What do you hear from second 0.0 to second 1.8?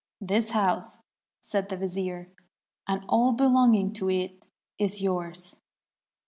'This house,' said the